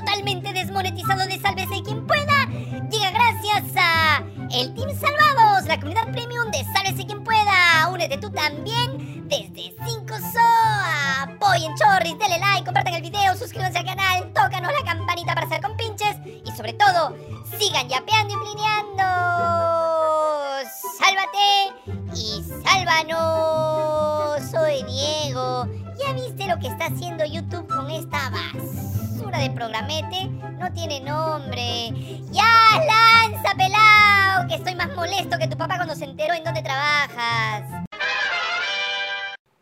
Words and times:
totalmente 0.00 0.52
desmonetizado 0.52 1.26
de 1.26 1.38
Sálvese 1.38 1.82
quien 1.84 2.06
pueda 2.06 2.46
llega 2.90 3.10
gracias 3.10 3.64
a 3.76 4.22
el 4.50 4.74
Team 4.74 4.90
Salvados, 4.98 5.66
la 5.66 5.78
comunidad 5.78 6.10
premium 6.10 6.50
de 6.50 6.64
Sálvese 6.72 7.06
quien 7.06 7.22
pueda. 7.22 7.88
Únete 7.88 8.16
tú 8.18 8.30
también 8.30 9.28
desde 9.28 9.74
5 9.86 10.06
SO. 10.08 10.40
Apoyen 11.20 11.74
Chorris, 11.76 12.18
denle 12.18 12.38
like, 12.38 12.64
compartan 12.64 12.94
el 12.94 13.02
video, 13.02 13.36
suscríbanse 13.36 13.78
al 13.78 13.84
canal, 13.84 14.32
tócanos 14.32 14.72
la 14.72 14.84
campanita 14.84 15.34
para 15.34 15.46
hacer 15.46 15.60
compinches 15.60 16.16
y 16.44 16.50
sobre 16.56 16.72
todo, 16.72 17.14
sigan 17.58 17.88
yapeando 17.88 18.34
y 18.34 18.38
plineando. 18.38 19.04
Sálvate 20.98 21.74
y 22.14 22.42
sálvanos. 22.64 24.50
Soy 24.50 24.82
Diego. 24.84 25.68
¿Ya 25.98 26.12
viste 26.14 26.46
lo 26.46 26.58
que 26.58 26.68
está 26.68 26.86
haciendo 26.86 27.24
YouTube 27.24 27.68
con 27.68 27.90
esta 27.90 28.30
de 29.28 29.50
programete? 29.50 30.28
No 30.58 30.72
tiene 30.72 31.00
nombre. 31.00 31.90
¡Ya 32.30 32.80
lanza, 32.86 33.54
pelao! 33.54 34.48
Que 34.48 34.54
estoy 34.54 34.74
más 34.74 34.88
molesto 34.94 35.38
que 35.38 35.46
tu 35.46 35.56
papá 35.56 35.76
cuando 35.76 35.94
se 35.94 36.04
enteró 36.04 36.32
en 36.32 36.42
dónde 36.42 36.62
trabajas. 36.62 37.84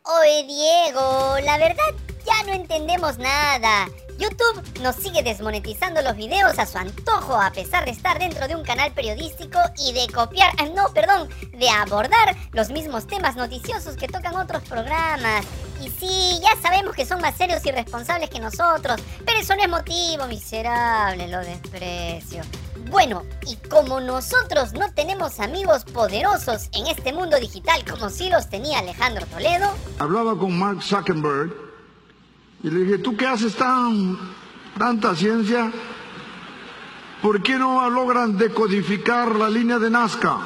Oye, 0.05 0.45
Diego, 0.45 1.39
la 1.45 1.59
verdad 1.59 1.85
ya 2.25 2.45
no 2.47 2.53
entendemos 2.53 3.19
nada. 3.19 3.89
YouTube 4.19 4.81
nos 4.83 4.97
sigue 4.97 5.23
desmonetizando 5.23 6.03
los 6.03 6.17
videos 6.17 6.59
a 6.59 6.67
su 6.67 6.77
antojo 6.77 7.41
a 7.41 7.53
pesar 7.53 7.85
de 7.85 7.93
estar 7.93 8.19
dentro 8.19 8.49
de 8.49 8.57
un 8.57 8.65
canal 8.65 8.93
periodístico 8.93 9.59
y 9.79 9.93
de 9.93 10.13
copiar, 10.13 10.51
ah, 10.59 10.67
no, 10.75 10.89
perdón, 10.93 11.29
de 11.57 11.71
abordar 11.71 12.37
los 12.53 12.71
mismos 12.71 13.07
temas 13.07 13.37
noticiosos 13.37 13.97
que 13.97 14.09
tocan 14.09 14.35
otros 14.37 14.63
programas. 14.65 15.47
Y 15.81 15.89
sí, 15.91 16.41
ya 16.43 16.61
sabemos 16.61 16.97
que 16.97 17.07
son 17.07 17.21
más 17.21 17.37
serios 17.37 17.65
y 17.65 17.71
responsables 17.71 18.29
que 18.29 18.41
nosotros, 18.41 19.01
pero 19.25 19.39
eso 19.39 19.55
no 19.55 19.63
es 19.63 19.69
motivo, 19.69 20.27
miserable, 20.27 21.29
lo 21.29 21.39
desprecio. 21.39 22.43
Bueno, 22.91 23.25
y 23.47 23.55
como 23.69 24.01
nosotros 24.01 24.73
no 24.73 24.93
tenemos 24.95 25.39
amigos 25.39 25.85
poderosos 25.85 26.69
en 26.73 26.89
este 26.89 27.13
mundo 27.13 27.39
digital 27.39 27.85
como 27.89 28.11
si 28.11 28.31
los 28.31 28.49
tenía 28.49 28.81
Alejandro 28.81 29.27
Toledo, 29.27 29.71
Hablaba 29.99 30.37
con 30.37 30.59
Mark 30.59 30.83
Zuckerberg 30.83 31.68
y 32.63 32.71
le 32.71 32.81
dije, 32.81 32.99
¿tú 32.99 33.17
qué 33.17 33.27
haces 33.27 33.55
tan 33.55 34.19
tanta 34.79 35.15
ciencia? 35.15 35.73
¿Por 37.23 37.43
qué 37.43 37.59
no 37.59 37.89
logran 37.91 38.39
decodificar 38.39 39.35
la 39.35 39.49
línea 39.49 39.79
de 39.79 39.91
Nazca? 39.91 40.39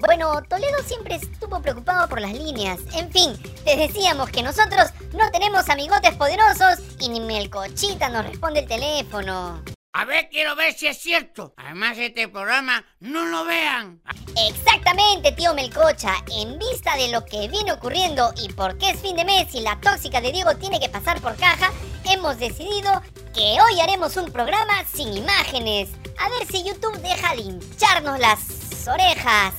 Bueno, 0.00 0.42
Toledo 0.48 0.82
siempre 0.84 1.16
estuvo 1.16 1.60
preocupado 1.60 2.08
por 2.08 2.20
las 2.20 2.32
líneas. 2.32 2.80
En 2.94 3.12
fin, 3.12 3.32
les 3.66 3.78
decíamos 3.78 4.30
que 4.30 4.42
nosotros 4.42 4.90
no 5.12 5.30
tenemos 5.30 5.68
amigotes 5.68 6.14
poderosos 6.16 6.80
y 6.98 7.10
ni 7.10 7.20
Melcochita 7.20 8.08
nos 8.08 8.26
responde 8.26 8.60
el 8.60 8.68
teléfono. 8.68 9.60
A 9.92 10.04
ver, 10.04 10.28
quiero 10.28 10.54
ver 10.54 10.72
si 10.72 10.86
es 10.86 10.98
cierto. 10.98 11.52
Además, 11.56 11.98
este 11.98 12.28
programa 12.28 12.84
no 13.00 13.24
lo 13.26 13.44
vean. 13.44 14.00
Exactamente, 14.48 15.32
tío 15.32 15.52
Melcocha. 15.52 16.14
En 16.38 16.58
vista 16.60 16.96
de 16.96 17.10
lo 17.10 17.24
que 17.24 17.48
viene 17.48 17.72
ocurriendo 17.72 18.32
y 18.40 18.52
porque 18.52 18.90
es 18.90 19.00
fin 19.00 19.16
de 19.16 19.24
mes 19.24 19.52
y 19.52 19.62
la 19.62 19.80
tóxica 19.80 20.20
de 20.20 20.30
Diego 20.30 20.56
tiene 20.56 20.78
que 20.78 20.88
pasar 20.88 21.20
por 21.20 21.36
caja, 21.36 21.72
hemos 22.04 22.38
decidido 22.38 23.02
que 23.34 23.58
hoy 23.60 23.80
haremos 23.80 24.16
un 24.16 24.30
programa 24.30 24.84
sin 24.92 25.12
imágenes. 25.12 25.90
A 26.18 26.28
ver 26.28 26.46
si 26.46 26.62
YouTube 26.62 27.00
deja 27.00 27.34
de 27.34 27.42
hincharnos 27.42 28.20
las 28.20 28.86
orejas. 28.86 29.54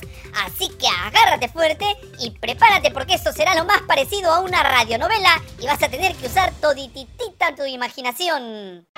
Así 0.46 0.70
que 0.78 0.88
agárrate 0.88 1.48
fuerte 1.48 1.84
y 2.18 2.30
prepárate 2.30 2.90
porque 2.90 3.14
esto 3.14 3.32
será 3.32 3.54
lo 3.54 3.66
más 3.66 3.82
parecido 3.82 4.32
a 4.32 4.40
una 4.40 4.62
radionovela 4.62 5.42
y 5.60 5.66
vas 5.66 5.82
a 5.82 5.90
tener 5.90 6.14
que 6.16 6.26
usar 6.26 6.52
todititita 6.58 7.54
tu 7.54 7.66
imaginación. 7.66 8.88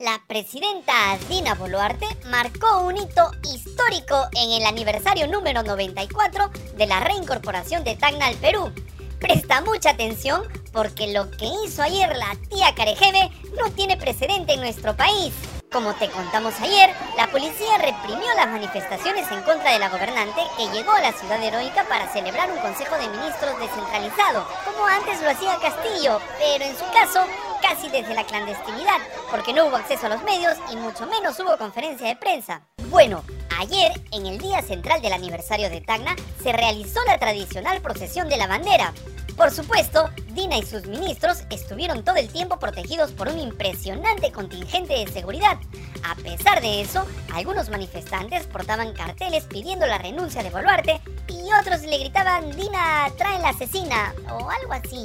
La 0.00 0.22
presidenta 0.28 1.18
Dina 1.28 1.56
Boluarte 1.56 2.06
marcó 2.26 2.82
un 2.82 2.96
hito 2.96 3.32
histórico 3.52 4.28
en 4.32 4.52
el 4.52 4.64
aniversario 4.64 5.26
número 5.26 5.64
94 5.64 6.50
de 6.76 6.86
la 6.86 7.00
reincorporación 7.00 7.82
de 7.82 7.96
Tacna 7.96 8.26
al 8.26 8.36
Perú. 8.36 8.72
Presta 9.18 9.60
mucha 9.60 9.90
atención 9.90 10.44
porque 10.72 11.12
lo 11.12 11.28
que 11.32 11.46
hizo 11.64 11.82
ayer 11.82 12.16
la 12.16 12.36
tía 12.48 12.76
Carejeve 12.76 13.28
no 13.56 13.72
tiene 13.72 13.96
precedente 13.96 14.52
en 14.52 14.60
nuestro 14.60 14.94
país. 14.96 15.34
Como 15.72 15.92
te 15.94 16.08
contamos 16.08 16.54
ayer, 16.60 16.94
la 17.16 17.26
policía 17.26 17.78
reprimió 17.78 18.32
las 18.36 18.46
manifestaciones 18.46 19.28
en 19.32 19.42
contra 19.42 19.72
de 19.72 19.80
la 19.80 19.88
gobernante 19.88 20.42
que 20.56 20.68
llegó 20.68 20.92
a 20.92 21.00
la 21.00 21.12
ciudad 21.12 21.42
heroica 21.42 21.82
para 21.88 22.08
celebrar 22.12 22.52
un 22.52 22.58
consejo 22.58 22.94
de 22.94 23.08
ministros 23.08 23.58
descentralizado, 23.58 24.46
como 24.64 24.86
antes 24.86 25.20
lo 25.20 25.30
hacía 25.30 25.58
Castillo, 25.60 26.20
pero 26.38 26.64
en 26.64 26.78
su 26.78 26.84
caso 26.92 27.26
casi 27.60 27.88
desde 27.88 28.14
la 28.14 28.24
clandestinidad, 28.24 28.98
porque 29.30 29.52
no 29.52 29.66
hubo 29.66 29.76
acceso 29.76 30.06
a 30.06 30.10
los 30.10 30.22
medios 30.22 30.56
y 30.72 30.76
mucho 30.76 31.06
menos 31.06 31.38
hubo 31.40 31.56
conferencia 31.56 32.08
de 32.08 32.16
prensa. 32.16 32.62
Bueno, 32.90 33.22
ayer, 33.58 33.92
en 34.12 34.26
el 34.26 34.38
día 34.38 34.62
central 34.62 35.02
del 35.02 35.12
aniversario 35.12 35.68
de 35.68 35.80
Tacna, 35.80 36.16
se 36.42 36.52
realizó 36.52 37.04
la 37.04 37.18
tradicional 37.18 37.80
procesión 37.80 38.28
de 38.28 38.36
la 38.36 38.46
bandera. 38.46 38.92
Por 39.36 39.52
supuesto, 39.52 40.10
Dina 40.30 40.58
y 40.58 40.66
sus 40.66 40.86
ministros 40.86 41.44
estuvieron 41.50 42.02
todo 42.02 42.16
el 42.16 42.28
tiempo 42.28 42.58
protegidos 42.58 43.12
por 43.12 43.28
un 43.28 43.38
impresionante 43.38 44.32
contingente 44.32 44.94
de 44.94 45.06
seguridad. 45.06 45.58
A 46.02 46.16
pesar 46.16 46.60
de 46.60 46.80
eso, 46.80 47.06
algunos 47.32 47.68
manifestantes 47.68 48.46
portaban 48.48 48.94
carteles 48.94 49.44
pidiendo 49.44 49.86
la 49.86 49.98
renuncia 49.98 50.42
de 50.42 50.50
Boluarte 50.50 51.00
y 51.28 51.52
otros 51.60 51.82
le 51.82 51.98
gritaban 51.98 52.50
Dina 52.56 53.06
trae 53.16 53.38
la 53.40 53.50
asesina 53.50 54.12
o 54.28 54.50
algo 54.50 54.72
así. 54.72 55.04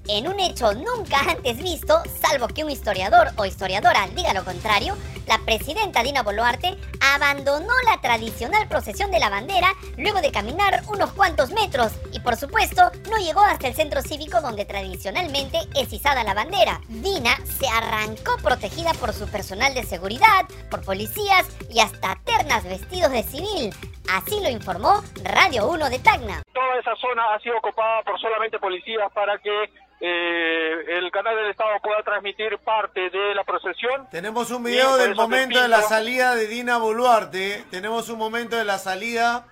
En 0.13 0.27
un 0.27 0.41
hecho 0.41 0.73
nunca 0.73 1.21
antes 1.21 1.63
visto, 1.63 2.03
salvo 2.21 2.49
que 2.49 2.65
un 2.65 2.69
historiador 2.69 3.29
o 3.37 3.45
historiadora 3.45 4.09
diga 4.13 4.33
lo 4.33 4.43
contrario, 4.43 4.97
la 5.25 5.37
presidenta 5.45 6.03
Dina 6.03 6.21
Boluarte 6.21 6.77
abandonó 6.99 7.71
la 7.85 8.01
tradicional 8.01 8.67
procesión 8.67 9.09
de 9.09 9.19
la 9.19 9.29
bandera 9.29 9.69
luego 9.97 10.19
de 10.19 10.33
caminar 10.33 10.81
unos 10.89 11.13
cuantos 11.13 11.51
metros 11.51 11.93
y 12.11 12.19
por 12.19 12.35
supuesto 12.35 12.91
no 13.09 13.19
llegó 13.19 13.39
hasta 13.39 13.69
el 13.69 13.73
centro 13.73 14.01
cívico 14.01 14.41
donde 14.41 14.65
tradicionalmente 14.65 15.59
es 15.75 15.93
izada 15.93 16.25
la 16.25 16.33
bandera. 16.33 16.81
Dina 16.89 17.37
se 17.45 17.69
arrancó 17.69 18.35
protegida 18.43 18.91
por 18.95 19.13
su 19.13 19.29
personal 19.29 19.73
de 19.73 19.83
seguridad, 19.83 20.45
por 20.69 20.83
policías 20.83 21.47
y 21.69 21.79
hasta 21.79 22.19
ternas 22.25 22.65
vestidos 22.65 23.11
de 23.11 23.23
civil. 23.23 23.73
Así 24.11 24.41
lo 24.41 24.49
informó 24.49 25.01
Radio 25.23 25.69
1 25.69 25.89
de 25.89 25.99
Tacna. 25.99 26.43
Toda 26.51 26.79
esa 26.81 26.97
zona 26.97 27.33
ha 27.33 27.39
sido 27.39 27.59
ocupada 27.59 28.03
por 28.03 28.19
solamente 28.19 28.59
policías 28.59 29.09
para 29.13 29.37
que 29.37 29.69
eh, 30.03 30.97
el 30.97 31.11
canal 31.11 31.35
del 31.35 31.51
Estado 31.51 31.69
pueda 31.83 32.01
transmitir 32.01 32.57
parte 32.57 33.11
de 33.11 33.35
la 33.35 33.43
procesión. 33.43 34.07
Tenemos 34.09 34.49
un 34.49 34.63
video 34.63 34.97
del 34.97 35.13
momento 35.13 35.61
de 35.61 35.67
la 35.67 35.83
salida 35.83 36.33
de 36.33 36.47
Dina 36.47 36.77
Boluarte. 36.77 37.65
Tenemos 37.69 38.09
un 38.09 38.17
momento 38.17 38.55
de 38.55 38.65
la 38.65 38.79
salida 38.79 39.45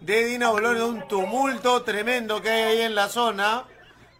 de 0.00 0.24
Dina 0.24 0.50
Boluarte, 0.50 0.84
un 0.84 1.08
tumulto 1.08 1.82
tremendo 1.82 2.40
que 2.40 2.48
hay 2.48 2.62
ahí 2.62 2.82
en 2.82 2.94
la 2.94 3.08
zona. 3.08 3.64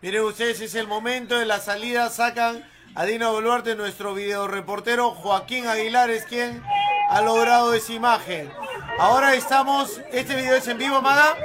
Miren 0.02 0.22
ustedes, 0.24 0.60
es 0.60 0.74
el 0.74 0.88
momento 0.88 1.38
de 1.38 1.46
la 1.46 1.60
salida. 1.60 2.10
Sacan 2.10 2.68
a 2.96 3.04
Dina 3.04 3.28
Boluarte, 3.28 3.76
nuestro 3.76 4.14
videoreportero 4.14 5.12
Joaquín 5.12 5.68
Aguilar 5.68 6.10
es 6.10 6.24
quien 6.24 6.60
ha 7.08 7.20
logrado 7.20 7.72
esa 7.72 7.92
imagen. 7.92 8.52
Ahora 8.98 9.34
estamos, 9.34 10.00
este 10.10 10.34
video 10.34 10.56
es 10.56 10.66
en 10.66 10.78
vivo, 10.78 11.00
Maga. 11.00 11.36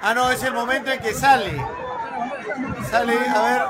Ah, 0.00 0.14
no, 0.14 0.30
es 0.30 0.44
el 0.44 0.52
momento 0.52 0.92
en 0.92 1.00
que 1.00 1.12
sale. 1.12 1.81
Sale, 2.90 3.18
a 3.28 3.42
ver. 3.42 3.62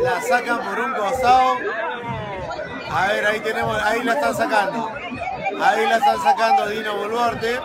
La 0.00 0.20
sacan 0.22 0.60
por 0.60 0.80
un 0.80 0.94
costado. 0.94 1.56
A 2.90 3.06
ver, 3.06 3.26
ahí 3.26 3.40
tenemos, 3.40 3.82
ahí 3.82 4.02
la 4.02 4.14
están 4.14 4.34
sacando. 4.34 4.92
Ahí 5.62 5.86
la 5.86 5.96
están 5.96 6.22
sacando 6.22 6.66
Dino 6.68 6.96
Boluarte. 6.96 7.60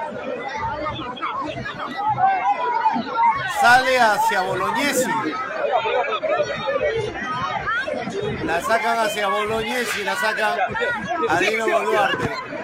Sale 3.62 4.00
hacia 4.00 4.42
Bolognesi. 4.42 5.12
La 8.44 8.62
sacan 8.62 9.00
hacia 9.00 9.28
Bolognesi, 9.28 10.04
la 10.04 10.16
sacan 10.16 10.58
a 11.30 11.40
Dino 11.40 11.68
Boluarte. 11.68 12.57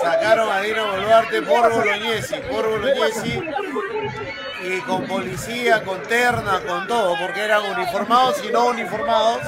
Sacaron 0.00 0.50
a 0.50 0.60
Dina 0.60 0.84
Boluarte 0.84 1.42
por 1.42 1.72
Bolognesi, 1.72 2.36
por 2.50 2.68
Bolognesi. 2.68 3.42
Y 4.64 4.80
con 4.82 5.06
policía, 5.06 5.82
con 5.82 6.00
terna, 6.04 6.60
con 6.66 6.86
todo, 6.86 7.16
porque 7.18 7.40
eran 7.40 7.64
uniformados 7.64 8.42
y 8.44 8.52
no 8.52 8.66
uniformados 8.66 9.40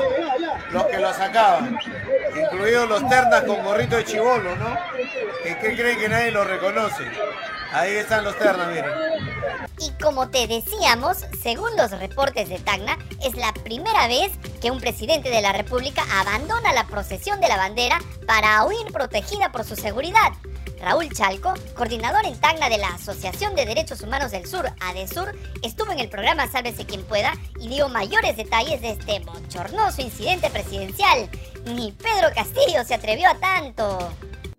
los 0.73 0.87
que 0.87 0.99
lo 0.99 1.13
sacaban. 1.13 1.79
Incluidos 2.35 2.89
los 2.89 3.09
ternas 3.09 3.45
con 3.45 3.63
gorrito 3.63 3.97
de 3.97 4.05
chivolo, 4.05 4.57
¿no? 4.57 4.77
¿En 5.45 5.59
qué 5.61 5.77
creen 5.77 5.99
que 6.01 6.09
nadie 6.09 6.33
lo 6.33 6.43
reconoce? 6.43 7.05
Ahí 7.73 7.97
están 7.97 8.25
los 8.25 8.37
ternas, 8.39 8.69
miren. 8.69 8.91
Y 9.81 9.91
como 10.02 10.31
te 10.31 10.46
decíamos, 10.46 11.19
según 11.43 11.76
los 11.76 11.91
reportes 11.91 12.49
de 12.49 12.58
Tacna, 12.58 12.99
es 13.25 13.35
la 13.37 13.52
primera 13.52 14.08
vez 14.08 14.32
que 14.61 14.70
un 14.70 14.81
presidente 14.81 15.31
de 15.31 15.43
la 15.43 15.52
República 15.52 16.05
abandona 16.12 16.73
la 16.73 16.87
procesión 16.87 17.41
de 17.41 17.49
la 17.49 17.56
bandera 17.56 17.99
para 18.26 18.64
huir 18.64 18.93
protegida 18.93 19.52
por 19.52 19.64
su 19.64 19.76
seguridad. 19.76 20.32
Raúl 20.81 21.08
Chalco, 21.11 21.55
coordinador 21.75 22.26
en 22.26 22.38
Tacna 22.38 22.69
de 22.69 22.79
la 22.79 22.88
Asociación 22.88 23.55
de 23.55 23.64
Derechos 23.64 24.02
Humanos 24.02 24.32
del 24.32 24.46
Sur, 24.46 24.67
ADESUR, 24.81 25.32
estuvo 25.62 25.90
en 25.93 25.99
el 25.99 26.11
programa 26.11 26.50
Sálvese 26.50 26.85
quien 26.85 27.02
pueda 27.05 27.32
y 27.58 27.69
dio 27.69 27.88
mayores 27.88 28.37
detalles 28.37 28.82
de 28.82 28.90
este 28.90 29.20
bochornoso 29.20 30.02
incidente 30.02 30.50
presidencial. 30.50 31.31
Ni 31.75 31.93
Pedro 31.93 32.29
Castillo 32.35 32.85
se 32.85 32.94
atrevió 32.94 33.29
a 33.31 33.35
tanto. 33.38 34.12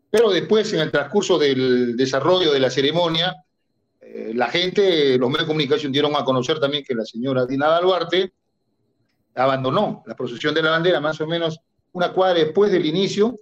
Pero 0.09 0.31
después, 0.31 0.71
en 0.73 0.79
el 0.79 0.91
transcurso 0.91 1.37
del 1.37 1.95
desarrollo 1.95 2.51
de 2.51 2.59
la 2.59 2.71
ceremonia, 2.71 3.44
eh, 4.29 4.33
la 4.33 4.47
gente, 4.47 5.17
los 5.17 5.29
medios 5.29 5.43
de 5.43 5.47
comunicación 5.47 5.91
dieron 5.91 6.15
a 6.15 6.23
conocer 6.23 6.59
también 6.59 6.83
que 6.83 6.93
la 6.95 7.05
señora 7.05 7.45
Dina 7.45 7.79
Duarte 7.79 8.33
abandonó 9.35 10.03
la 10.05 10.15
procesión 10.15 10.53
de 10.53 10.61
la 10.61 10.71
bandera 10.71 10.99
más 10.99 11.19
o 11.21 11.27
menos 11.27 11.59
una 11.93 12.11
cuadra 12.13 12.39
después 12.39 12.71
del 12.71 12.85
inicio, 12.85 13.39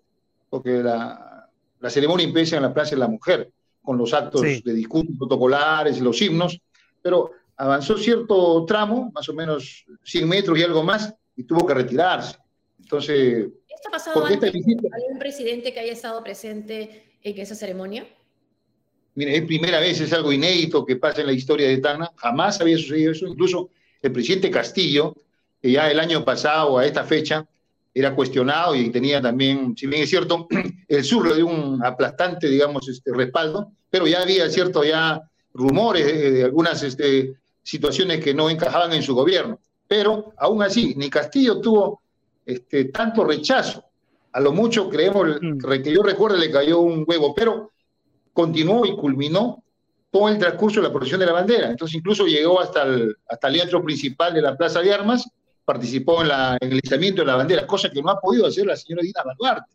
porque 0.49 0.71
la, 0.83 1.49
la 1.79 1.89
ceremonia 1.89 2.25
empieza 2.25 2.57
en 2.57 2.63
la 2.63 2.73
Plaza 2.73 2.91
de 2.91 2.97
la 2.97 3.07
Mujer, 3.07 3.51
con 3.81 3.97
los 3.97 4.13
actos 4.13 4.41
Sí. 4.41 4.61
de 4.63 4.73
discursos 4.73 5.15
protocolares 5.17 5.99
los 5.99 6.21
himnos, 6.21 6.59
pero 7.01 7.31
avanzó 7.57 7.97
cierto 7.97 8.63
tramo, 8.65 9.11
más 9.13 9.27
o 9.29 9.33
menos 9.33 9.85
100 10.03 10.27
metros 10.29 10.57
y 10.57 10.63
algo 10.63 10.83
más, 10.83 11.13
y 11.35 11.43
tuvo 11.43 11.65
que 11.65 11.73
retirarse. 11.73 12.37
Entonces, 12.79 13.47
¿Esto 13.69 13.89
ha 13.89 13.91
pasado 13.91 14.13
¿Por 14.19 14.27
qué 14.27 14.35
esta 14.35 14.47
antes? 14.47 14.65
visita? 14.65 14.87
¿Algún 14.95 15.19
presidente 15.19 15.73
que 15.73 15.79
haya 15.79 15.91
estado 15.93 16.23
presente 16.23 17.17
en 17.21 17.37
esa 17.39 17.55
ceremonia? 17.55 18.05
Mire, 19.15 19.37
es 19.37 19.45
primera 19.45 19.79
vez, 19.79 20.01
es 20.01 20.11
algo 20.13 20.31
inédito 20.31 20.85
que 20.85 20.95
pasa 20.95 21.21
en 21.21 21.27
la 21.27 21.33
historia 21.33 21.67
de 21.67 21.77
Tacna. 21.77 22.11
Jamás 22.15 22.59
había 22.61 22.77
sucedido 22.77 23.11
eso. 23.11 23.27
Incluso 23.27 23.69
el 24.01 24.11
presidente 24.11 24.49
Castillo, 24.49 25.15
que 25.61 25.71
ya 25.71 25.89
el 25.89 25.99
año 25.99 26.25
pasado 26.25 26.77
a 26.77 26.85
esta 26.85 27.03
fecha 27.03 27.45
era 27.93 28.15
cuestionado 28.15 28.75
y 28.75 28.89
tenía 28.89 29.21
también, 29.21 29.75
si 29.77 29.85
bien 29.87 30.03
es 30.03 30.09
cierto, 30.09 30.47
el 30.87 31.03
sur 31.03 31.33
dio 31.35 31.45
un 31.45 31.83
aplastante, 31.85 32.47
digamos, 32.47 32.89
este, 32.89 33.11
respaldo, 33.13 33.71
pero 33.89 34.07
ya 34.07 34.21
había 34.21 34.49
cierto 34.49 34.83
ya 34.83 35.21
rumores 35.53 36.05
de, 36.05 36.31
de 36.31 36.43
algunas 36.43 36.81
este, 36.81 37.35
situaciones 37.61 38.23
que 38.23 38.33
no 38.33 38.49
encajaban 38.49 38.93
en 38.93 39.03
su 39.03 39.13
gobierno. 39.13 39.59
Pero 39.87 40.33
aún 40.37 40.63
así, 40.63 40.95
ni 40.95 41.09
Castillo 41.09 41.61
tuvo 41.61 42.01
este, 42.45 42.85
tanto 42.85 43.23
rechazo. 43.23 43.85
A 44.31 44.39
lo 44.39 44.51
mucho 44.51 44.89
creemos, 44.89 45.39
que 45.83 45.93
yo 45.93 46.01
recuerdo, 46.01 46.37
le 46.37 46.49
cayó 46.49 46.79
un 46.79 47.05
huevo, 47.07 47.33
pero 47.35 47.72
continuó 48.33 48.85
y 48.85 48.95
culminó 48.95 49.63
todo 50.11 50.29
el 50.29 50.37
transcurso 50.37 50.79
de 50.79 50.87
la 50.87 50.93
procesión 50.93 51.19
de 51.19 51.25
la 51.25 51.33
bandera. 51.33 51.69
Entonces 51.69 51.95
incluso 51.95 52.25
llegó 52.25 52.59
hasta 52.59 52.83
el, 52.83 53.15
hasta 53.27 53.47
el 53.47 53.53
teatro 53.55 53.83
principal 53.83 54.33
de 54.33 54.41
la 54.41 54.55
Plaza 54.55 54.81
de 54.81 54.93
Armas, 54.93 55.27
participó 55.65 56.21
en, 56.21 56.27
la, 56.27 56.57
en 56.59 56.71
el 56.71 56.81
izamiento 56.83 57.21
de 57.21 57.27
la 57.27 57.35
bandera, 57.35 57.65
cosa 57.65 57.89
que 57.89 58.01
no 58.01 58.11
ha 58.11 58.19
podido 58.19 58.45
hacer 58.45 58.65
la 58.65 58.75
señora 58.75 59.01
Dina 59.01 59.23
Baluarte. 59.23 59.71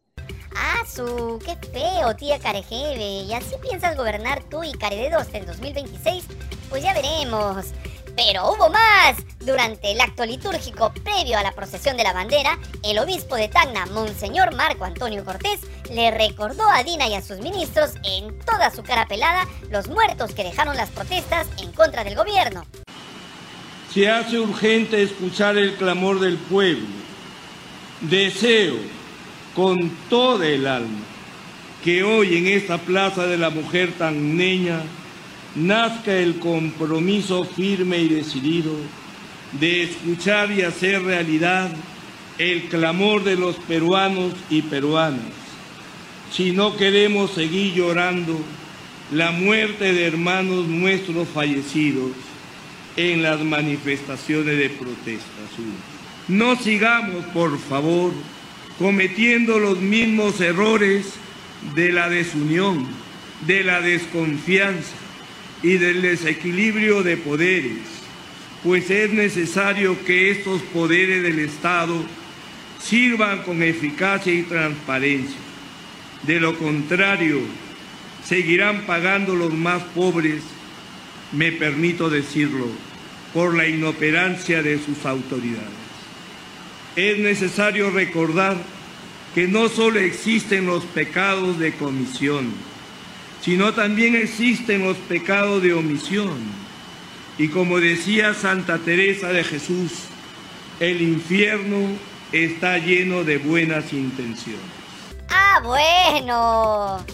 Ah, 0.55 0.85
su, 0.87 1.41
qué 1.45 1.57
feo, 1.73 2.15
tía 2.17 2.39
Carejeve. 2.39 3.23
¿Y 3.23 3.33
así 3.33 3.55
piensas 3.63 3.97
gobernar 3.97 4.43
tú 4.45 4.65
y 4.65 4.73
Carededo 4.73 5.19
hasta 5.19 5.39
el 5.39 5.47
2026? 5.47 6.25
Pues 6.69 6.83
ya 6.83 6.95
veremos. 6.95 7.67
Pero 8.19 8.51
hubo 8.51 8.69
más. 8.69 9.15
Durante 9.39 9.93
el 9.93 10.01
acto 10.01 10.27
litúrgico 10.27 10.93
previo 11.05 11.39
a 11.39 11.45
la 11.45 11.53
procesión 11.53 11.97
de 11.97 12.03
la 12.03 12.13
bandera, 12.13 12.59
el 12.83 12.99
obispo 12.99 13.37
de 13.37 13.47
Tacna, 13.47 13.87
Monseñor 13.87 14.57
Marco 14.57 14.85
Antonio 14.85 15.25
Cortés, 15.25 15.61
le 15.89 16.11
recordó 16.11 16.69
a 16.69 16.83
Dina 16.83 17.07
y 17.07 17.15
a 17.15 17.23
sus 17.23 17.39
ministros 17.39 17.93
en 18.03 18.37
toda 18.41 18.73
su 18.73 18.83
cara 18.83 19.07
pelada 19.07 19.47
los 19.71 19.87
muertos 19.87 20.35
que 20.35 20.43
dejaron 20.43 20.77
las 20.77 20.91
protestas 20.91 21.47
en 21.63 21.71
contra 21.71 22.03
del 22.03 22.17
gobierno. 22.17 22.67
Se 23.95 24.11
hace 24.11 24.41
urgente 24.41 25.01
escuchar 25.01 25.57
el 25.57 25.77
clamor 25.77 26.19
del 26.19 26.39
pueblo. 26.39 26.89
Deseo 28.01 28.79
con 29.55 29.91
toda 30.11 30.45
el 30.45 30.67
alma 30.67 31.05
que 31.85 32.03
hoy 32.03 32.37
en 32.37 32.49
esta 32.49 32.79
plaza 32.79 33.29
de 33.29 33.39
la 33.39 33.51
mujer 33.51 33.93
tan 33.97 34.37
niña 34.37 34.83
nazca 35.59 36.15
el 36.15 36.39
compromiso 36.39 37.45
firme 37.45 37.99
y 37.99 38.09
decidido 38.09 38.73
de 39.53 39.83
escuchar 39.83 40.53
y 40.53 40.63
hacer 40.63 41.03
realidad 41.03 41.71
el 42.39 42.65
clamor 42.65 43.25
de 43.25 43.37
los 43.37 43.57
peruanos 43.57 44.35
y 44.51 44.63
peruanas. 44.63 45.21
Si 46.33 46.53
no 46.53 46.77
queremos 46.77 47.33
seguir 47.33 47.75
llorando 47.75 48.39
la 49.13 49.33
muerte 49.33 49.93
de 49.93 50.07
hermanos 50.07 50.67
nuestros 50.67 51.27
fallecidos 51.29 52.13
en 52.97 53.23
las 53.23 53.41
manifestaciones 53.41 54.59
de 54.59 54.71
protestas. 54.71 55.25
No 56.29 56.57
sigamos, 56.57 57.25
por 57.27 57.59
favor, 57.59 58.13
cometiendo 58.79 59.59
los 59.59 59.81
mismos 59.81 60.41
errores 60.41 61.15
de 61.75 61.91
la 61.91 62.09
desunión, 62.11 62.87
de 63.47 63.65
la 63.65 63.81
desconfianza 63.81 65.08
y 65.63 65.79
del 65.79 66.03
desequilibrio 66.03 67.03
de 67.03 67.17
poderes, 67.17 67.79
pues 68.63 68.91
es 68.91 69.13
necesario 69.13 69.97
que 70.05 70.31
estos 70.31 70.63
poderes 70.63 71.23
del 71.23 71.39
Estado 71.41 72.05
sirvan 72.83 73.43
con 73.43 73.63
eficacia 73.63 74.33
y 74.33 74.43
transparencia. 74.43 75.39
De 76.23 76.41
lo 76.41 76.59
contrario, 76.59 77.41
seguirán 78.25 78.83
pagando 78.87 79.35
los 79.35 79.53
más 79.55 79.83
pobres, 79.95 80.43
me 81.33 81.53
permito 81.53 82.11
decirlo, 82.11 82.67
por 83.33 83.55
la 83.55 83.67
inoperancia 83.69 84.63
de 84.63 84.79
sus 84.79 85.05
autoridades. 85.05 85.69
Es 86.97 87.19
necesario 87.19 87.91
recordar 87.91 88.57
que 89.35 89.47
no 89.47 89.69
solo 89.69 90.01
existen 90.01 90.67
los 90.67 90.85
pecados 90.85 91.59
de 91.59 91.73
comisión, 91.73 92.53
sino 93.41 93.73
también 93.75 94.17
existen 94.17 94.85
los 94.85 94.97
pecados 94.97 95.63
de 95.63 95.73
omisión. 95.75 96.39
Y 97.39 97.49
como 97.49 97.79
decía 97.79 98.35
Santa 98.35 98.79
Teresa 98.79 99.29
de 99.29 99.45
Jesús, 99.45 99.93
el 100.81 101.03
infierno 101.03 101.89
está 102.33 102.79
lleno 102.79 103.25
de 103.25 103.39
buenas 103.39 103.93
intenciones. 103.93 104.61
Ah, 105.31 105.61
bueno. 105.63 107.05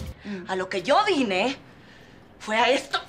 A 0.47 0.55
lo 0.55 0.69
que 0.69 0.81
yo 0.81 0.97
vine 1.05 1.55
fue 2.39 2.57
a 2.57 2.69
esto. 2.69 2.99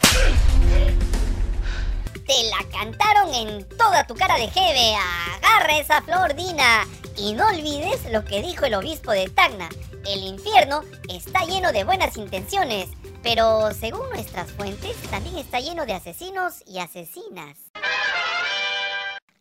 Te 2.12 2.50
la 2.50 2.78
cantaron 2.78 3.32
en 3.34 3.68
toda 3.78 4.06
tu 4.06 4.14
cara 4.14 4.36
de 4.36 4.48
jeve. 4.48 4.94
Agarra 5.42 5.78
esa 5.78 6.02
flor, 6.02 6.34
Dina. 6.34 6.86
Y 7.16 7.32
no 7.32 7.46
olvides 7.46 8.10
lo 8.12 8.24
que 8.24 8.42
dijo 8.42 8.66
el 8.66 8.74
obispo 8.74 9.12
de 9.12 9.28
Tacna. 9.30 9.68
El 10.06 10.22
infierno 10.22 10.82
está 11.08 11.44
lleno 11.44 11.72
de 11.72 11.84
buenas 11.84 12.16
intenciones. 12.16 12.88
Pero 13.26 13.72
según 13.72 14.08
nuestras 14.10 14.52
fuentes, 14.52 14.96
también 15.10 15.36
está 15.38 15.58
lleno 15.58 15.84
de 15.84 15.94
asesinos 15.94 16.62
y 16.64 16.78
asesinas. 16.78 17.58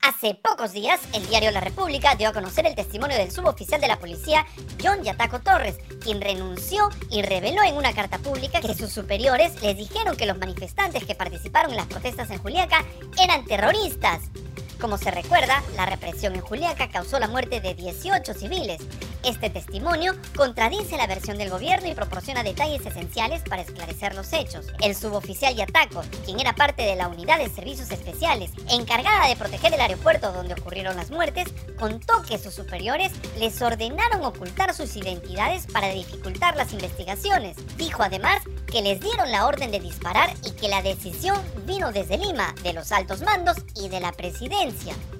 Hace 0.01 0.33
pocos 0.33 0.71
días, 0.71 0.99
el 1.13 1.23
diario 1.27 1.51
La 1.51 1.59
República 1.59 2.15
dio 2.15 2.29
a 2.29 2.33
conocer 2.33 2.65
el 2.65 2.73
testimonio 2.73 3.15
del 3.15 3.31
suboficial 3.31 3.79
de 3.79 3.87
la 3.87 3.99
policía, 3.99 4.47
John 4.83 5.03
Yataco 5.03 5.39
Torres, 5.39 5.77
quien 6.03 6.19
renunció 6.19 6.89
y 7.11 7.21
reveló 7.21 7.61
en 7.61 7.77
una 7.77 7.93
carta 7.93 8.17
pública 8.17 8.59
que 8.59 8.73
sus 8.73 8.91
superiores 8.91 9.61
les 9.61 9.77
dijeron 9.77 10.17
que 10.17 10.25
los 10.25 10.39
manifestantes 10.39 11.05
que 11.05 11.13
participaron 11.13 11.69
en 11.69 11.77
las 11.77 11.85
protestas 11.85 12.31
en 12.31 12.39
Juliaca 12.39 12.83
eran 13.21 13.45
terroristas. 13.45 14.31
Como 14.79 14.97
se 14.97 15.09
recuerda, 15.09 15.63
la 15.75 15.85
represión 15.85 16.35
en 16.35 16.41
Juliaca 16.41 16.89
causó 16.89 17.17
la 17.19 17.27
muerte 17.27 17.61
de 17.61 17.73
18 17.73 18.33
civiles. 18.33 18.81
Este 19.23 19.49
testimonio 19.49 20.13
contradice 20.35 20.97
la 20.97 21.07
versión 21.07 21.37
del 21.37 21.49
gobierno 21.49 21.89
y 21.89 21.95
proporciona 21.95 22.43
detalles 22.43 22.85
esenciales 22.85 23.41
para 23.41 23.61
esclarecer 23.61 24.13
los 24.13 24.31
hechos. 24.33 24.67
El 24.81 24.95
suboficial 24.95 25.55
Yataco, 25.55 26.03
quien 26.25 26.39
era 26.39 26.53
parte 26.53 26.83
de 26.83 26.95
la 26.95 27.07
unidad 27.07 27.39
de 27.39 27.49
servicios 27.49 27.89
especiales 27.89 28.51
encargada 28.69 29.27
de 29.27 29.35
proteger 29.35 29.73
el 29.73 29.81
aeropuerto 29.81 30.31
donde 30.31 30.53
ocurrieron 30.53 30.95
las 30.97 31.09
muertes, 31.09 31.47
contó 31.79 32.21
que 32.23 32.37
sus 32.37 32.53
superiores 32.53 33.11
les 33.39 33.61
ordenaron 33.61 34.23
ocultar 34.23 34.73
sus 34.73 34.95
identidades 34.95 35.65
para 35.67 35.89
dificultar 35.89 36.55
las 36.55 36.73
investigaciones. 36.73 37.57
Dijo 37.77 38.03
además 38.03 38.43
que 38.71 38.81
les 38.81 38.99
dieron 38.99 39.31
la 39.31 39.47
orden 39.47 39.71
de 39.71 39.79
disparar 39.79 40.33
y 40.43 40.51
que 40.51 40.67
la 40.67 40.81
decisión 40.81 41.41
vino 41.65 41.91
desde 41.91 42.17
Lima, 42.17 42.53
de 42.61 42.73
los 42.73 42.91
altos 42.91 43.21
mandos 43.21 43.57
y 43.75 43.89
de 43.89 44.01
la 44.01 44.11
presidencia. 44.11 44.64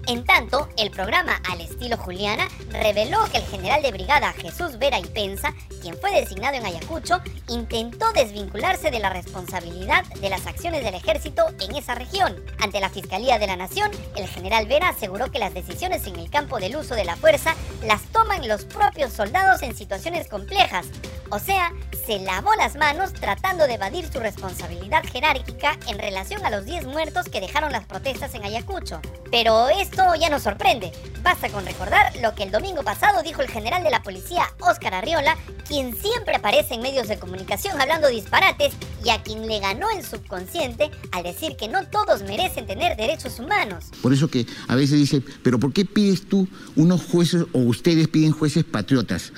En 0.08 0.24
tanto, 0.26 0.70
el 0.76 0.90
programa 0.90 1.40
Al 1.52 1.62
estilo 1.62 1.98
Juliana 1.98 2.48
reveló 2.72 3.26
que 3.32 3.38
el 3.38 3.46
general 3.46 3.84
de 3.84 3.92
brigada 3.92 4.34
Jesús 4.34 4.80
Vera 4.80 4.98
y 4.98 5.06
Pensa, 5.06 5.54
quien 5.84 5.96
fue 5.98 6.12
designado 6.20 6.56
en 6.56 6.66
Ayacucho, 6.66 7.20
intentó 7.48 8.12
desvincularse 8.14 8.90
de 8.90 9.00
la 9.00 9.12
responsabilidad 9.12 10.04
de 10.20 10.30
las 10.30 10.48
acciones 10.48 10.84
del 10.84 10.96
ejército 10.96 11.46
en 11.60 11.76
esa 11.76 11.94
región. 11.94 12.44
Ante 12.60 12.80
la 12.80 12.90
Fiscalía 12.90 13.38
de 13.38 13.46
la 13.46 13.56
Nación, 13.56 13.92
el 14.16 14.28
general 14.28 14.66
Vera 14.66 14.90
aseguró 14.90 15.30
que 15.30 15.40
las 15.40 15.54
decisiones 15.54 16.08
en 16.08 16.16
el 16.16 16.32
campo 16.32 16.60
del 16.60 16.76
uso 16.76 16.96
de 16.96 17.06
la 17.06 17.16
fuerza 17.16 17.56
las 17.84 18.02
toman 18.06 18.48
los 18.48 18.66
propios 18.66 19.14
soldados 19.14 19.62
en 19.62 19.76
situaciones 19.76 20.28
complejas. 20.28 20.88
O 21.30 21.40
sea, 21.40 21.72
se 22.06 22.20
lavó 22.20 22.54
las 22.56 22.76
manos 22.76 23.14
tratando 23.14 23.66
de 23.66 23.74
evadir 23.74 24.08
su 24.12 24.20
responsabilidad 24.20 25.04
jerárquica 25.04 25.78
en 25.88 25.98
relación 25.98 26.46
a 26.46 26.52
los 26.52 26.66
10 26.66 26.86
muertos 26.86 27.30
que 27.30 27.42
dejaron 27.42 27.72
las 27.72 27.86
protestas 27.86 28.34
en 28.36 28.44
Ayacucho. 28.44 29.02
Pero 29.32 29.70
esto 29.70 30.04
ya 30.20 30.30
nos 30.30 30.44
sorprende. 30.44 30.92
Basta 31.24 31.50
con 31.50 31.66
recordar 31.66 32.16
lo 32.22 32.36
que 32.36 32.44
el 32.44 32.52
domingo 32.52 32.84
pasado 32.84 33.24
dijo 33.24 33.42
el 33.42 33.50
general 33.50 33.84
de 33.84 33.90
la 33.90 34.04
policía, 34.04 34.46
Óscar 34.60 34.94
Arriola, 34.94 35.36
quien 35.68 35.96
siempre 35.96 36.36
aparece 36.36 36.76
en 36.76 36.82
medios 36.82 37.08
de 37.08 37.18
comunicación 37.18 37.82
hablando 37.82 38.08
disparates 38.08 38.74
y 39.04 39.10
a 39.10 39.24
quien 39.24 39.48
le 39.48 39.60
ganó 39.60 39.90
el 39.90 40.06
subconsciente 40.06 40.92
al 41.12 41.24
decir 41.24 41.56
que 41.58 41.68
no 41.68 41.88
todos 41.88 42.22
merecen 42.22 42.68
tener 42.68 42.96
derechos 42.96 43.40
humanos. 43.40 43.86
Por 44.02 44.14
eso 44.14 44.30
que 44.30 44.46
a 44.68 44.76
veces 44.76 45.00
dice, 45.00 45.24
pero 45.44 45.60
¿por 45.60 45.74
qué 45.74 45.86
pides 45.86 46.28
tú 46.28 46.48
unos 46.76 47.04
jueces 47.04 47.46
o 47.54 47.60
ustedes 47.60 48.08
piden 48.08 48.32
jueces 48.32 48.64
patriotas? 48.64 49.34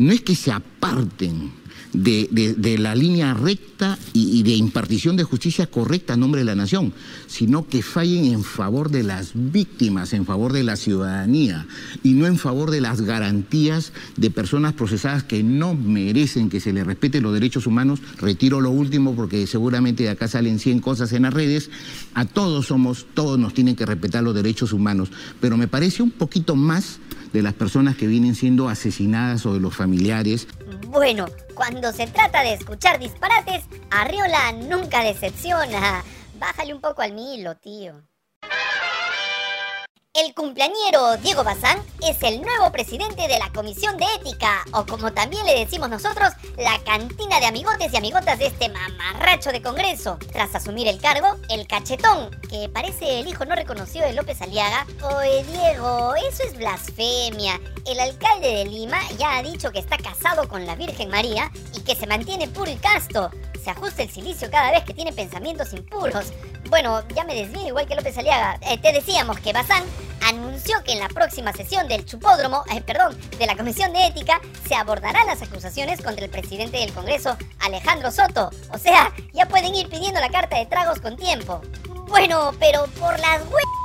No 0.00 0.12
es 0.12 0.22
que 0.22 0.34
se 0.34 0.50
aparten 0.50 1.52
de, 1.92 2.28
de- 2.56 2.78
la 2.78 2.94
línea 2.94 3.34
recta 3.34 3.98
y, 4.12 4.38
y 4.38 4.42
de 4.44 4.54
impartición 4.54 5.16
de 5.16 5.24
justicia 5.24 5.66
correcta 5.66 6.14
a 6.14 6.16
nombre 6.16 6.40
de 6.40 6.44
la 6.44 6.54
nación, 6.54 6.92
sino 7.26 7.66
que 7.66 7.82
fallen 7.82 8.26
en 8.26 8.44
favor 8.44 8.90
de 8.90 9.02
las 9.02 9.32
víctimas, 9.34 10.12
en 10.12 10.24
favor 10.24 10.52
de 10.52 10.62
la 10.62 10.76
ciudadanía 10.76 11.66
y 12.04 12.12
no 12.14 12.26
en 12.28 12.38
favor 12.38 12.70
de 12.70 12.80
las 12.80 13.00
garantías 13.02 13.92
de 14.16 14.30
personas 14.30 14.72
procesadas 14.74 15.24
que 15.24 15.42
no 15.42 15.74
merecen 15.74 16.48
que 16.48 16.60
se 16.60 16.72
les 16.72 16.86
respete 16.86 17.20
los 17.20 17.34
derechos 17.34 17.66
humanos. 17.66 18.00
Retiro 18.18 18.60
lo 18.60 18.70
último 18.70 19.14
porque 19.16 19.46
seguramente 19.48 20.04
de 20.04 20.10
acá 20.10 20.28
salen 20.28 20.60
100 20.60 20.78
cosas 20.80 21.12
en 21.12 21.22
las 21.22 21.34
redes. 21.34 21.70
A 22.14 22.24
todos 22.24 22.66
somos, 22.68 23.04
todos 23.14 23.38
nos 23.38 23.52
tienen 23.52 23.74
que 23.76 23.84
respetar 23.84 24.22
los 24.22 24.34
derechos 24.34 24.72
humanos, 24.72 25.10
pero 25.40 25.56
me 25.56 25.68
parece 25.68 26.02
un 26.04 26.10
poquito 26.12 26.54
más 26.56 27.00
de 27.32 27.42
las 27.42 27.54
personas 27.54 27.96
que 27.96 28.06
vienen 28.06 28.34
siendo 28.34 28.68
asesinadas 28.68 29.46
o 29.46 29.54
de 29.54 29.60
los 29.60 29.76
familiares. 29.76 30.48
Bueno, 30.88 31.26
cuando 31.54 31.92
se 31.92 32.06
trata 32.06 32.42
de 32.42 32.54
escuchar 32.54 32.98
disparates, 32.98 33.64
Arriola 33.90 34.52
nunca 34.52 35.04
decepciona. 35.04 36.02
Bájale 36.38 36.74
un 36.74 36.80
poco 36.80 37.02
al 37.02 37.12
milo, 37.12 37.56
tío. 37.56 38.02
El 40.12 40.34
cumpleañero 40.34 41.18
Diego 41.18 41.44
Bazán 41.44 41.78
es 42.04 42.20
el 42.24 42.42
nuevo 42.42 42.72
presidente 42.72 43.28
de 43.28 43.38
la 43.38 43.48
Comisión 43.52 43.96
de 43.96 44.06
Ética, 44.16 44.64
o 44.72 44.84
como 44.84 45.12
también 45.12 45.46
le 45.46 45.60
decimos 45.60 45.88
nosotros, 45.88 46.30
la 46.58 46.82
cantina 46.82 47.38
de 47.38 47.46
amigotes 47.46 47.92
y 47.92 47.96
amigotas 47.96 48.40
de 48.40 48.46
este 48.46 48.68
mamarracho 48.70 49.52
de 49.52 49.62
Congreso. 49.62 50.18
Tras 50.32 50.52
asumir 50.52 50.88
el 50.88 51.00
cargo, 51.00 51.36
el 51.48 51.68
cachetón, 51.68 52.28
que 52.50 52.68
parece 52.68 53.20
el 53.20 53.28
hijo 53.28 53.44
no 53.44 53.54
reconocido 53.54 54.04
de 54.04 54.14
López 54.14 54.42
Aliaga, 54.42 54.84
oye 55.00 55.44
Diego, 55.44 56.16
eso 56.16 56.42
es 56.42 56.58
blasfemia. 56.58 57.60
El 57.86 58.00
alcalde 58.00 58.48
de 58.48 58.64
Lima 58.64 58.98
ya 59.16 59.36
ha 59.36 59.42
dicho 59.44 59.70
que 59.70 59.78
está 59.78 59.96
casado 59.96 60.48
con 60.48 60.66
la 60.66 60.74
Virgen 60.74 61.08
María 61.08 61.52
y 61.72 61.82
que 61.82 61.94
se 61.94 62.08
mantiene 62.08 62.48
puro 62.48 62.68
y 62.68 62.76
casto. 62.76 63.30
Se 63.62 63.70
ajusta 63.70 64.02
el 64.02 64.10
silicio 64.10 64.50
cada 64.50 64.70
vez 64.70 64.84
que 64.84 64.94
tiene 64.94 65.12
pensamientos 65.12 65.72
impuros. 65.72 66.32
Bueno, 66.68 67.06
ya 67.14 67.24
me 67.24 67.34
desvío 67.34 67.68
igual 67.68 67.86
que 67.86 67.94
López 67.94 68.16
Aliaga. 68.16 68.58
Eh, 68.62 68.78
te 68.78 68.92
decíamos 68.92 69.38
que 69.40 69.52
Bazán 69.52 69.84
anunció 70.22 70.82
que 70.84 70.92
en 70.92 71.00
la 71.00 71.08
próxima 71.08 71.52
sesión 71.52 71.88
del 71.88 72.06
chupódromo, 72.06 72.64
eh, 72.74 72.80
perdón, 72.80 73.18
de 73.38 73.46
la 73.46 73.56
Comisión 73.56 73.92
de 73.92 74.06
Ética, 74.06 74.40
se 74.66 74.74
abordarán 74.74 75.26
las 75.26 75.42
acusaciones 75.42 76.00
contra 76.00 76.24
el 76.24 76.30
presidente 76.30 76.78
del 76.78 76.92
Congreso, 76.92 77.36
Alejandro 77.60 78.10
Soto. 78.10 78.50
O 78.72 78.78
sea, 78.78 79.12
ya 79.32 79.46
pueden 79.46 79.74
ir 79.74 79.88
pidiendo 79.88 80.20
la 80.20 80.30
carta 80.30 80.56
de 80.56 80.66
tragos 80.66 81.00
con 81.00 81.16
tiempo. 81.16 81.60
Bueno, 82.08 82.52
pero 82.58 82.86
por 82.98 83.18
las 83.20 83.42
huevas, 83.42 83.80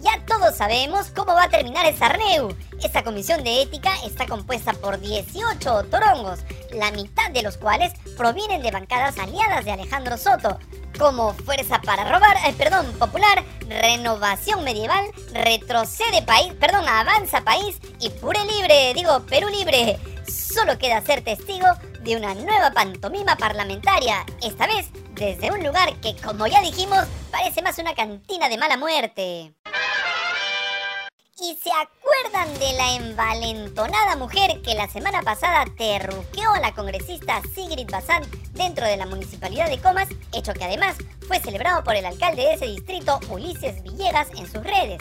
ya 0.00 0.20
todos 0.26 0.56
sabemos 0.56 1.10
cómo 1.14 1.34
va 1.34 1.44
a 1.44 1.48
terminar 1.48 1.86
esa 1.86 2.08
REU. 2.08 2.54
Esta 2.82 3.04
comisión 3.04 3.44
de 3.44 3.62
ética 3.62 3.92
está 4.04 4.26
compuesta 4.26 4.72
por 4.72 4.98
18 5.00 5.84
torongos, 5.84 6.40
la 6.72 6.90
mitad 6.90 7.30
de 7.30 7.42
los 7.42 7.56
cuales 7.56 7.92
provienen 8.16 8.62
de 8.62 8.70
bancadas 8.70 9.18
aliadas 9.18 9.64
de 9.64 9.72
Alejandro 9.72 10.16
Soto, 10.16 10.58
como 10.98 11.32
Fuerza 11.34 11.80
para 11.80 12.04
Robar, 12.04 12.36
eh, 12.46 12.54
perdón, 12.56 12.86
Popular, 12.98 13.44
Renovación 13.68 14.62
Medieval, 14.64 15.04
Retrocede 15.32 16.22
País, 16.22 16.52
perdón, 16.54 16.86
Avanza 16.88 17.42
País 17.42 17.78
y 17.98 18.10
Pure 18.10 18.44
Libre, 18.44 18.92
digo, 18.94 19.20
Perú 19.26 19.48
Libre. 19.48 19.98
Solo 20.26 20.78
queda 20.78 21.00
ser 21.00 21.22
testigo 21.22 21.66
de 22.02 22.16
una 22.16 22.34
nueva 22.34 22.70
pantomima 22.72 23.36
parlamentaria, 23.36 24.24
esta 24.42 24.66
vez 24.66 24.90
desde 25.14 25.50
un 25.50 25.64
lugar 25.64 25.94
que, 26.00 26.16
como 26.16 26.46
ya 26.46 26.60
dijimos, 26.60 27.00
parece 27.30 27.62
más 27.62 27.78
una 27.78 27.94
cantina 27.94 28.48
de 28.48 28.58
mala 28.58 28.76
muerte. 28.76 29.54
¿Y 31.40 31.56
se 31.56 31.70
acuerdan 31.70 32.58
de 32.58 32.72
la 32.74 32.94
envalentonada 32.94 34.16
mujer 34.16 34.60
que 34.60 34.74
la 34.74 34.86
semana 34.86 35.22
pasada 35.22 35.64
terruqueó 35.78 36.52
a 36.52 36.60
la 36.60 36.74
congresista 36.74 37.40
Sigrid 37.54 37.90
Bazán 37.90 38.22
dentro 38.52 38.86
de 38.86 38.98
la 38.98 39.06
municipalidad 39.06 39.70
de 39.70 39.80
Comas? 39.80 40.08
Hecho 40.32 40.52
que 40.52 40.64
además 40.64 40.96
fue 41.26 41.40
celebrado 41.40 41.82
por 41.84 41.96
el 41.96 42.04
alcalde 42.04 42.42
de 42.42 42.54
ese 42.54 42.66
distrito, 42.66 43.18
Ulises 43.30 43.82
Villegas, 43.82 44.28
en 44.36 44.46
sus 44.46 44.62
redes. 44.62 45.00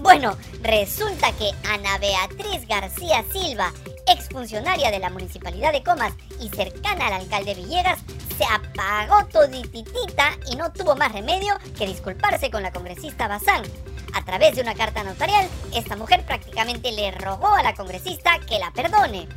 Bueno, 0.00 0.36
resulta 0.62 1.32
que 1.32 1.50
Ana 1.68 1.98
Beatriz 1.98 2.66
García 2.68 3.24
Silva, 3.32 3.72
exfuncionaria 4.06 4.92
de 4.92 5.00
la 5.00 5.10
municipalidad 5.10 5.72
de 5.72 5.82
Comas 5.82 6.12
y 6.40 6.50
cercana 6.50 7.08
al 7.08 7.14
alcalde 7.14 7.54
Villegas, 7.54 7.98
se 8.38 8.44
apagó 8.44 9.26
todititita 9.26 10.38
y 10.50 10.56
no 10.56 10.72
tuvo 10.72 10.94
más 10.94 11.12
remedio 11.12 11.54
que 11.76 11.86
disculparse 11.86 12.50
con 12.50 12.62
la 12.62 12.72
congresista 12.72 13.26
Bazán. 13.26 13.64
A 14.14 14.24
través 14.24 14.54
de 14.54 14.62
una 14.62 14.74
carta 14.74 15.02
notarial, 15.02 15.48
esta 15.74 15.96
mujer 15.96 16.24
prácticamente 16.24 16.92
le 16.92 17.10
rogó 17.10 17.48
a 17.48 17.62
la 17.62 17.74
congresista 17.74 18.38
que 18.48 18.58
la 18.58 18.70
perdone. 18.70 19.28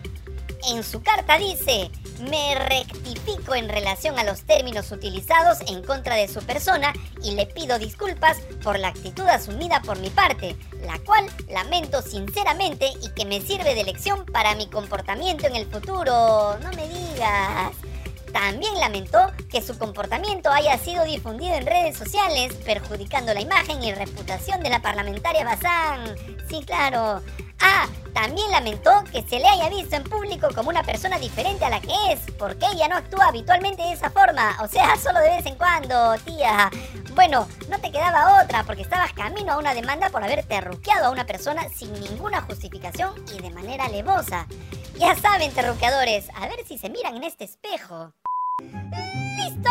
En 0.70 0.84
su 0.84 1.02
carta 1.02 1.38
dice, 1.38 1.90
me 2.30 2.56
rectifico 2.56 3.56
en 3.56 3.70
relación 3.70 4.18
a 4.20 4.24
los 4.24 4.44
términos 4.44 4.92
utilizados 4.92 5.60
en 5.68 5.84
contra 5.84 6.16
de 6.16 6.28
su 6.28 6.42
persona 6.42 6.94
y 7.24 7.32
le 7.32 7.46
pido 7.46 7.80
disculpas 7.80 8.38
por 8.64 8.78
la 8.78 8.90
actitud 8.90 9.28
asumida 9.28 9.82
por 9.82 10.00
mi 10.00 10.10
parte, 10.10 10.58
la 10.82 11.00
cual 11.00 11.26
lamento 11.50 12.02
sinceramente 12.02 12.90
y 13.02 13.10
que 13.10 13.26
me 13.26 13.42
sirve 13.42 13.76
de 13.76 13.84
lección 13.84 14.26
para 14.26 14.56
mi 14.56 14.68
comportamiento 14.68 15.48
en 15.48 15.56
el 15.56 15.68
futuro. 15.68 16.58
No 16.60 16.72
me 16.76 16.88
digas. 16.88 17.72
También 18.32 18.80
lamentó 18.80 19.20
que 19.50 19.62
su 19.62 19.78
comportamiento 19.78 20.52
haya 20.52 20.78
sido 20.78 21.04
difundido 21.06 21.56
en 21.56 21.66
redes 21.66 21.98
sociales, 21.98 22.54
perjudicando 22.66 23.34
la 23.34 23.42
imagen 23.42 23.82
y 23.84 23.94
reputación 23.94 24.62
de 24.62 24.70
la 24.70 24.82
parlamentaria 24.82 25.44
Bazán. 25.44 26.16
Sí, 26.50 26.64
claro. 26.66 27.22
Ah, 27.60 27.88
también 28.14 28.50
lamentó 28.52 29.04
que 29.12 29.24
se 29.24 29.40
le 29.40 29.48
haya 29.48 29.70
visto 29.70 29.96
en 29.96 30.04
público 30.04 30.48
como 30.56 30.70
una 30.70 30.84
persona 30.84 31.18
diferente 31.18 31.66
a 31.66 31.70
la 31.70 31.80
que 31.80 31.94
es, 32.12 32.20
porque 32.38 32.66
ella 32.74 32.88
no 32.88 32.98
actúa 32.98 33.28
habitualmente 33.28 33.82
de 33.82 33.94
esa 33.94 34.10
forma, 34.10 34.58
o 34.62 34.68
sea, 34.68 34.96
solo 35.04 35.20
de 35.20 35.30
vez 35.30 35.46
en 35.46 35.56
cuando, 35.56 36.16
tía. 36.26 36.70
Bueno, 37.14 37.48
no 37.70 37.80
te 37.80 37.92
quedaba 37.92 38.44
otra 38.44 38.64
porque 38.64 38.84
estabas 38.84 39.12
camino 39.14 39.54
a 39.54 39.58
una 39.58 39.74
demanda 39.74 40.10
por 40.10 40.24
haber 40.24 40.44
terruqueado 40.46 41.08
a 41.08 41.10
una 41.10 41.26
persona 41.26 41.68
sin 41.70 41.92
ninguna 41.94 42.42
justificación 42.42 43.14
y 43.36 43.42
de 43.42 43.50
manera 43.50 43.86
alevosa. 43.86 44.48
Ya 45.00 45.16
saben, 45.16 45.52
terruqueadores, 45.54 46.28
a 46.36 46.48
ver 46.48 46.66
si 46.68 46.80
se 46.80 46.90
miran 46.90 47.18
en 47.18 47.24
este 47.24 47.44
espejo. 47.44 48.14
¡Listo! 48.60 49.70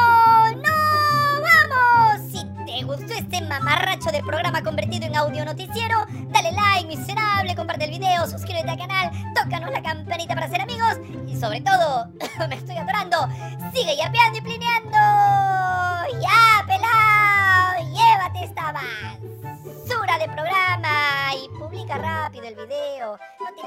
¡No! 0.63 1.41
¡Vamos! 1.43 2.31
Si 2.31 2.45
te 2.65 2.85
gustó 2.85 3.13
este 3.13 3.41
mamarracho 3.41 4.13
de 4.13 4.23
programa 4.23 4.63
convertido 4.63 5.07
en 5.07 5.17
audio 5.17 5.45
noticiero, 5.45 6.07
dale 6.29 6.53
like, 6.53 6.87
miserable, 6.87 7.57
comparte 7.57 7.87
el 7.87 7.91
video, 7.91 8.25
suscríbete 8.29 8.71
al 8.71 8.79
canal, 8.79 9.11
tócanos 9.35 9.73
la 9.73 9.83
campanita 9.83 10.35
para 10.35 10.49
ser 10.49 10.61
amigos 10.61 10.99
y 11.27 11.37
sobre 11.37 11.61
todo, 11.61 12.07
me 12.49 12.55
estoy 12.55 12.77
atorando, 12.77 13.29
sigue 13.75 13.97
yapeando 13.97 14.39
y 14.39 14.43
plineando. 14.43 15.56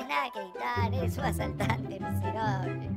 Nada 0.09 0.31
que 0.31 0.39
editar, 0.39 0.93
eres 0.93 1.17
un 1.17 1.25
asaltante 1.25 1.99
miserable. 1.99 2.89